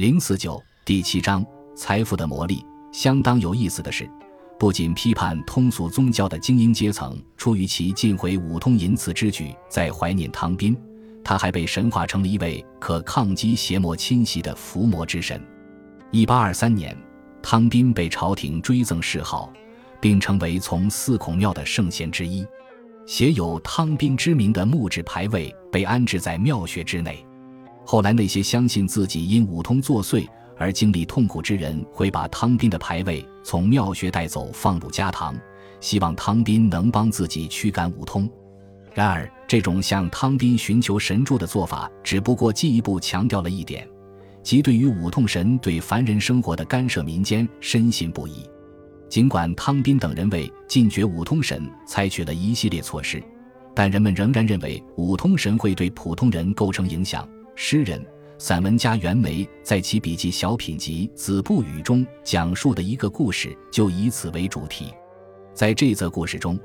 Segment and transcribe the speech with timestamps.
[0.00, 1.44] 零四九第七章
[1.76, 2.64] 财富的魔力。
[2.90, 4.10] 相当有意思的是，
[4.58, 10.74] 不仅批判通俗宗教的精英阶层出于其尽毁五通淫赐之举在怀念汤宾，
[11.22, 15.38] 他还被神化成了一位可抗击邪魔侵袭的伏魔之神。
[16.10, 16.96] 一八二三年，
[17.42, 19.52] 汤宾被朝廷追赠谥号，
[20.00, 22.42] 并成为从四孔庙的圣贤之一。
[23.04, 27.22] 写有汤宾之名的木质牌位被安置在庙穴之内。
[27.84, 30.26] 后来，那些相信自己因五通作祟
[30.56, 35.34] 而经历痛苦之人，会把汤宾的牌位从庙穴带走，放入家堂，
[35.80, 38.30] 希望汤宾能帮自己驱赶五通。
[38.94, 43.88] 然而，这种向汤宾寻求神助的做法，只不过进一步强调了一点，
[44.42, 48.48] 即对于五通神对凡人生活的干涉，民间深信不疑。
[49.08, 53.20] 尽管汤宾等人为禁绝五通神采取了一系列措施，
[53.74, 57.28] 但人们仍然认为五通神会对普通人构成影响。
[57.62, 58.02] 诗人、
[58.38, 64.86] 散文家袁枚在其笔记小品集《子不语》中讲述的一个故事，就以此为主题。
[65.52, 66.58] 在这则故事中，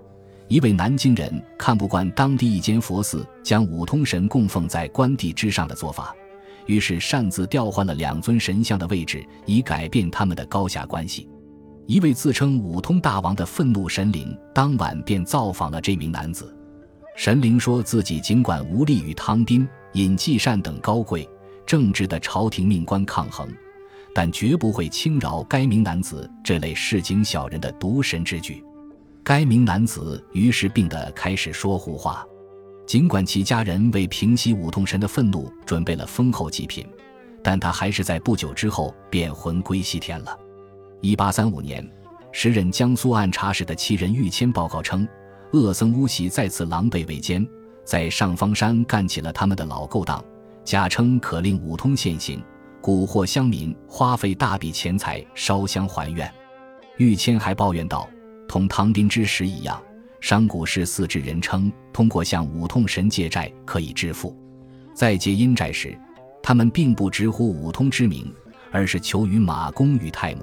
[0.48, 6.16] 一位南京人看不惯当地一间佛寺将五通神供奉在官地之上的做法，
[6.66, 11.28] 于是擅自调换了两尊神像的位置，以改变他们的高下关系。
[11.88, 16.56] 一位自称五通大王的愤怒神灵当晚便造访了这名男子。
[17.18, 21.28] 神灵说自己尽管无力与汤宾、尹继善等高贵
[21.66, 23.50] 正直的朝廷命官抗衡，
[24.14, 28.62] 但绝不会轻饶该名男子这类市井小人的渎神之举。
[29.24, 32.26] 该名男子于是病得开始说胡话。
[32.86, 36.86] 尽管其家人为平息五通神的愤怒准备了丰厚祭品，
[37.42, 40.38] 但他还是在不久之后便魂归西天了。
[41.00, 41.90] 一八三五年，
[42.34, 45.08] 时任江苏按察使的七人御谦报告称，
[45.54, 47.48] 恶僧乌喜再次狼狈为奸，
[47.86, 50.22] 在上方山干起了他们的老勾当，
[50.64, 52.44] 假称可令五通现形，
[52.82, 56.30] 蛊惑乡民，花费大笔钱财烧香还愿。
[56.98, 58.10] 玉谦还抱怨道
[58.50, 59.82] ：“同唐兵之时一样，
[60.20, 64.36] 商贾是四之人称通过向五通神借债可以致富，
[64.94, 65.96] 在借阴债时，
[66.42, 68.34] 他们并不直呼五通之名，
[68.72, 70.42] 而是求于马公与太母。”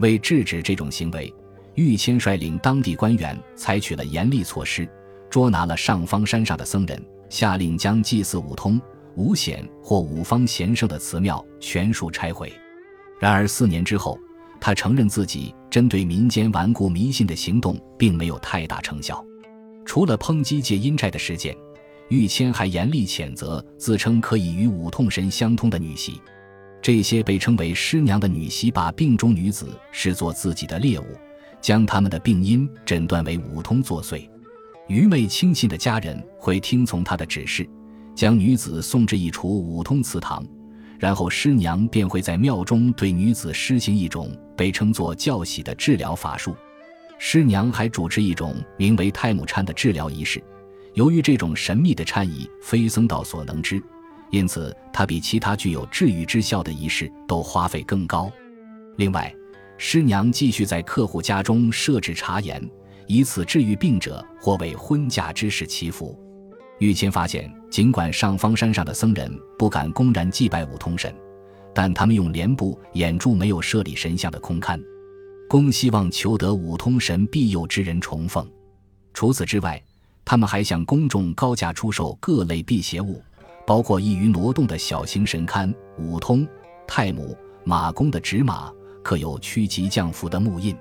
[0.00, 1.34] 为制止这种行为，
[1.74, 4.88] 玉谦率领当地官员采取了严厉措施，
[5.30, 8.80] 捉拿了上方山上的僧人，下令将祭祀五通、
[9.16, 12.52] 五显或五方贤圣的祠庙全数拆毁。
[13.20, 14.18] 然而四年之后，
[14.60, 19.24] 他承认自己针对民间顽固迷信的行动并没有太大成效。
[19.84, 21.56] 除了抨击借阴债的事件，
[22.08, 26.20] 玉谦还严厉谴责自称可以与五通神相通的女媳。
[26.80, 31.04] 这些被称为师娘的女媳，把病中女子视作自己的猎物，
[31.60, 34.28] 将他们的病因诊断为五通作祟。
[34.88, 37.68] 愚昧轻信的家人会听从他的指示，
[38.14, 40.42] 将女子送至一处五通祠堂，
[40.98, 46.56] 然后师娘便会在庙中对女子施行一种被称作教喜的治疗法术。
[47.18, 50.42] 师娘还主持一种名为太母忏的治疗仪式。
[50.94, 53.82] 由于这种神秘的禅仪非僧道所能知。
[54.30, 58.30] 因此，它比其他具有治愈之效的仪式都花费更高。
[58.96, 59.34] 另外，
[59.78, 62.62] 师娘继续在客户家中设置茶盐，
[63.08, 66.16] 以此治愈病者或为婚嫁之事祈福。
[66.78, 71.12] 玉谦发现，尽管上方山上的僧人不敢公然祭拜五通神，
[71.74, 74.80] 但他们用帘布掩住没有设立神像的空龛，
[75.48, 78.48] 公希望求得五通神庇佑之人重奉。
[79.12, 79.82] 除此之外，
[80.24, 83.20] 他们还向公众高价出售各类辟邪物。
[83.66, 86.48] 包括易于挪动的小型神龛、五通、
[86.86, 90.74] 太母、马公的纸马，刻有趋吉降福的木印。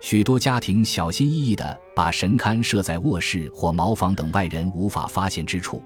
[0.00, 5.82] 许多家庭小心翼翼地把神龛设在卧室或茅房等外人无法发现之处，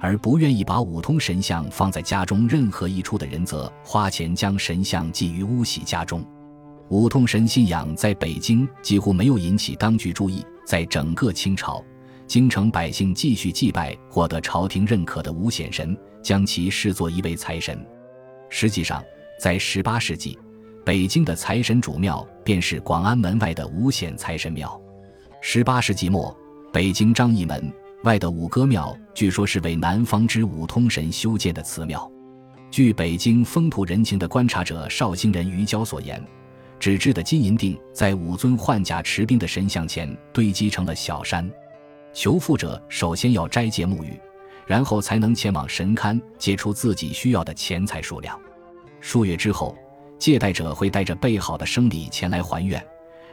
[0.00, 6.24] 而不愿意把五通神像放在家中任何一处的人，则花钱将神像寄于屋喜家中。
[6.88, 11.82] 五通神信仰在北京几乎没有引起当局注意，在整个清朝。
[12.26, 17.86] 京城百姓继续祭拜获得朝廷认可的五显神，将其视作一位财神。
[18.48, 19.02] 实际上，
[19.38, 20.38] 在18世纪，
[20.84, 24.78] 北京的财神主庙便是广安门外的五显财神庙。
[25.42, 26.36] 18世纪末，
[26.70, 27.72] 北京张义门
[28.02, 32.10] 外的五哥庙，据说是为南方之五通神修建的祠庙。
[32.70, 36.22] 据北京风土人情的观察者绍兴人于娇所言，
[36.78, 41.50] 纸质的金银锭在五尊换甲持兵的神像前堆积成了小山。
[42.12, 44.20] 求富者首先要斋戒沐浴，
[44.66, 48.38] 然后才能前往神龛借出自己需要的钱财数量。
[49.00, 49.74] 数月之后，
[50.24, 52.82] 借贷者会带着备好的生礼前来还愿，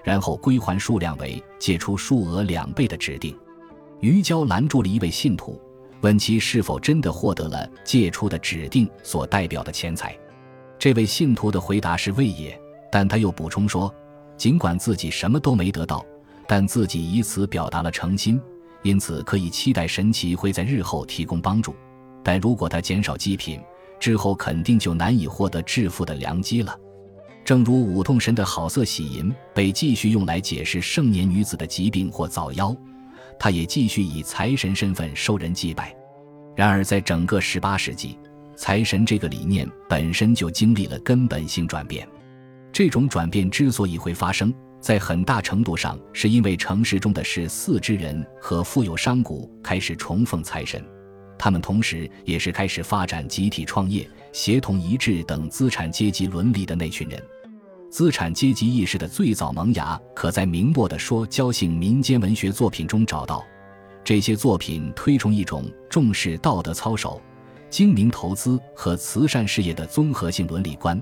[0.03, 3.33] 然后归还数量为借出数额两倍的指定。
[4.01, 5.57] 于娇拦住了一位信徒，
[6.01, 10.13] 问其是否真的获得了借出的指定所代表的钱财。
[10.77, 12.59] 这位信徒的回答是“未也”，
[12.91, 13.89] 但他又补充说，
[14.35, 16.05] 尽管自己什么都没得到，
[16.45, 18.37] 但自己以此表达了诚心，
[18.83, 21.73] 因此可以期待神奇会在日后提供帮助。
[22.21, 23.61] 但如果他减少祭品，
[24.01, 26.77] 之后肯定就难以获得致富的良机了。
[27.45, 32.75] 正如五痛神的好色喜淫被继续用来解释盛年女子的疾病或早夭，
[33.39, 35.95] 他也继续以财神身份受人祭拜。
[36.55, 38.17] 然而，在整个十八世纪，
[38.55, 42.07] 财神这个理念本身就经历了根本性转变。
[42.71, 49.31] 这种转变之所以会发生，在很大程度上是因为城市中的十四之人和富有商贾
[49.63, 50.83] 开始崇奉财神。
[51.43, 57.19] 他们同时也是开始发展集体创业、协同一致等资产阶级伦理的那群人。
[57.89, 63.43] 资产阶级意识的最早萌芽，可在明末的说教性民间文学作品中找到。
[64.03, 67.19] 这些作品推崇一种重视道德操守、
[67.71, 71.01] 精明投资和慈善事业的综合性伦理观，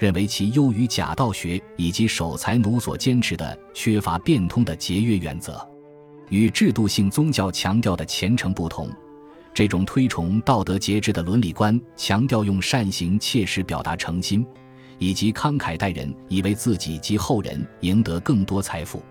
[0.00, 5.64] 认为其优于假道学以及守财奴所坚持的缺乏变通的节约原则。
[6.28, 8.90] 与制度性宗教强调的虔诚不同。
[9.56, 14.44] 这种推崇道德节制的伦理观，强调用善行切实表达诚心，
[14.98, 19.02] 以及慷慨待人，以为自己及后人赢得更多财富。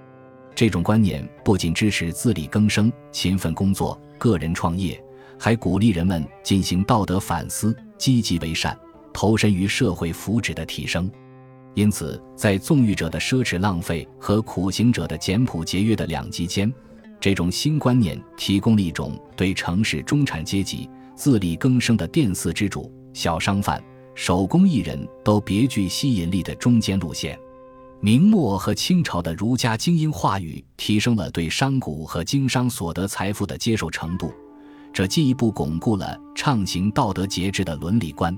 [0.54, 5.04] 这种观念不仅支持自力更生、勤奋工作、个人创业，
[5.40, 8.78] 还鼓励人们进行道德反思，积极为善，
[9.12, 11.10] 投身于社会福祉的提升。
[11.74, 16.72] 因此，在纵欲者的奢侈浪费和苦行者的简朴节约的两极间。
[17.26, 23.84] 这种新观念提供了一种对城市中产阶级自力更生的店肆之主、小商贩、
[24.14, 27.36] 手工艺人都别具吸引力的中间路线。
[28.00, 34.32] 明末和清朝的儒家精英话语提升了对商贾和经商所得财富的接受程度，
[34.94, 38.38] 这进一步巩固了畅行道德节制的伦理观。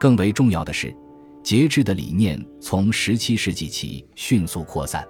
[0.00, 0.96] 更为重要的是，
[1.42, 5.06] 节制的理念从17世纪起迅速扩散，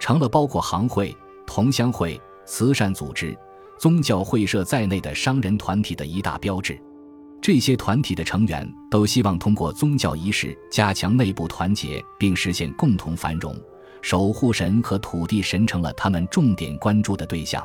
[0.00, 1.14] 成了包括行会、
[1.46, 2.18] 同乡会。
[2.48, 3.36] 慈善组织、
[3.78, 6.80] 宗教会社在内的商人团体的一大标志。
[7.42, 13.54] 这些团体的成员都希望通过宗教仪式加强内部团结，并实现共同繁荣。
[14.00, 17.62] 守护神和土地神成了他们重点关注的对象。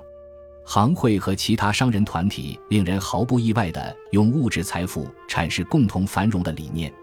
[0.65, 6.93] 行会和其他商人团体令人毫不意外地用物质财富阐释共同繁荣的理念，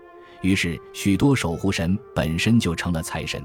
[0.43, 3.43] 于是许多守护神本身就成了财神。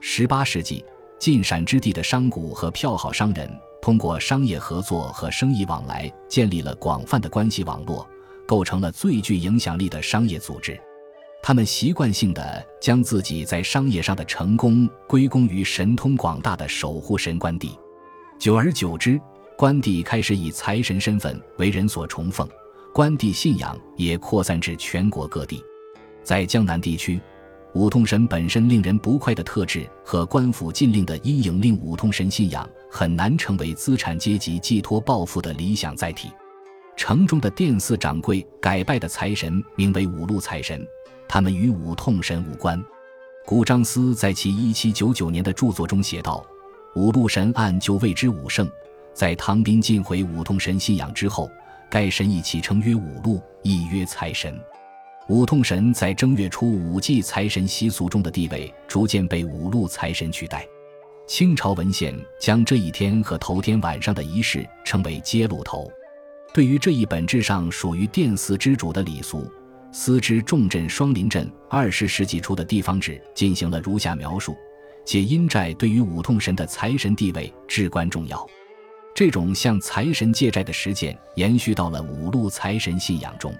[0.00, 0.82] 十八世纪。
[1.18, 3.50] 晋陕之地的商贾和票号商人
[3.82, 8.06] 通过商业合作和生意往来，建立了广泛的关系网络，
[8.46, 10.78] 构成了最具影响力的商业组织。
[11.42, 17.76] 他们习惯性地将自己在商业上的成功归功于神通广大的守护神关帝。
[18.38, 19.20] 久而久之，
[19.56, 22.48] 关帝开始以财神身份为人所崇奉，
[22.92, 25.62] 关帝信仰也扩散至全国各地。
[26.22, 27.20] 在江南地区。
[27.74, 36.30] 五通神本身令人不快的特质和官府禁令的阴影，令五通神信仰很难成为资产阶级寄托抱负的理想载体。
[36.96, 40.84] 城中的店肆掌柜改拜的财神名为五路财神，
[41.28, 42.82] 他们与五通神无关。
[43.46, 46.44] 古张思在其1799年的著作中写道
[46.96, 48.68] ：“五路神按就谓之五圣，
[49.14, 51.50] 在唐兵尽毁五通神信仰之后，
[51.88, 54.58] 该神亦起称曰五路，亦曰财神。”
[55.28, 60.66] 五痛神在正月初五祭财神习俗中的地位逐渐被五路财神取代。
[61.26, 65.86] 清朝文献将这一天和头天晚上的仪式称为揭露头。
[66.54, 69.46] 对于这一本质上属于殿祀之主的礼俗，
[69.92, 74.56] 司之重镇双林镇二十世纪初的地方志进行了如下描述：
[75.04, 78.48] 解阴债对于五痛神的财神地位至关重要。
[79.14, 83.54] 这种向财神借债的实践延续到了五路财神信仰中。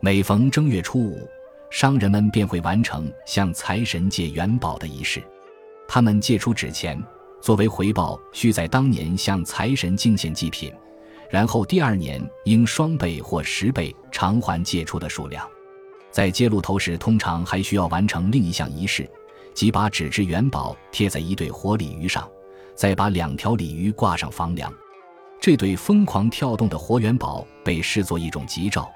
[0.00, 1.28] 每逢正月初五，
[1.70, 5.20] 商人们便会完成向财神借元宝的仪式。
[5.88, 6.96] 他们借出纸钱，
[7.40, 10.72] 作为回报，需在当年向财神敬献祭品，
[11.28, 15.44] 然后第二年应双倍或十倍偿还借出的数量。
[16.12, 19.08] 在揭露头时，通常还需要完成另一项仪式，
[19.52, 22.30] 即把纸质元宝贴在一对活鲤鱼上，
[22.76, 24.72] 再把两条鲤鱼挂上房梁。
[25.40, 28.88] 这对疯狂跳动的活元宝被视作一种吉兆。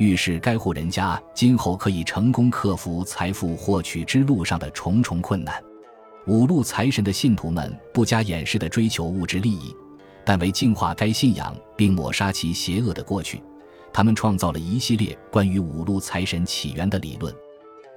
[0.00, 5.62] 预示该户人家今后可以成功克服财富获取之路上的重重困难。
[6.26, 9.76] 五路财神的信徒们不加掩饰地追求物质利益，
[10.24, 13.42] 但为净化该信仰并抹杀其邪恶的过去，
[13.92, 17.34] 他们创造了一系列关于五路财神起源的理论。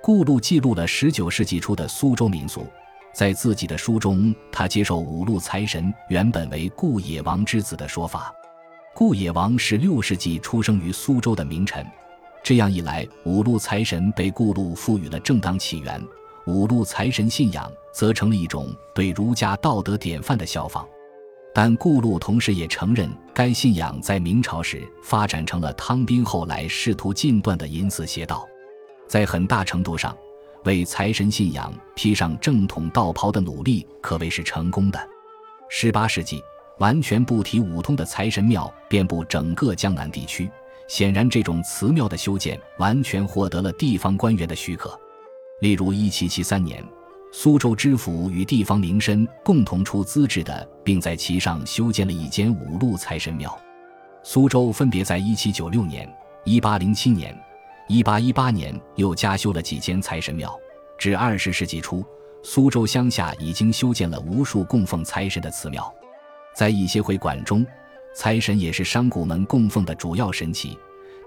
[0.02, 2.68] 顾路记录了19世纪初的苏州民俗，
[3.16, 8.34] 在自己的书中，他接受五路财神原本为顾野王之子的说法。
[8.96, 11.84] 顾野王是六世纪出生于苏州的名臣，
[12.44, 16.00] 这样一来，五路财神被顾路赋予了正当起源，
[16.46, 20.88] 五路财神信仰则成了一种对儒家道德典范的效仿。
[21.56, 28.48] 但顾路同时也承认，该信仰在明朝时发展成了汤斌后来试图禁断的淫祀邪道，
[29.08, 30.16] 在很大程度上，
[30.66, 35.00] 为财神信仰披上正统道袍的努力可谓是成功的。
[35.70, 36.44] 十八世纪，
[36.80, 40.50] 完全不提五通的财神庙遍布整个江南地区，
[40.88, 45.00] 显然这种祠庙的修建完全获得了地方官员的许可。
[45.62, 46.84] 例如，一七七三年。
[47.36, 53.60] 苏州知府与地方名绅共同出资制的，并在其上修建了一间五路财神庙。
[54.22, 56.16] 苏州分别在1796年、
[56.46, 57.36] 1807年、
[57.90, 60.56] 1818年又加修了几间财神庙。
[60.96, 62.06] 至20世纪初，
[62.44, 65.92] 苏州乡下已经修建了无数供奉财神的祠庙。
[66.54, 67.66] 在一些会馆中，
[68.16, 70.78] 财神也是商贾们供奉的主要神祇，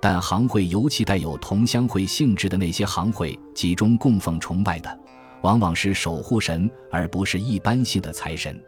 [0.01, 4.99] 但行会尤其带有同乡会性质的那些行会，集中供奉崇拜的。
[5.43, 8.59] 往往是守护神，而不是一般性的财神。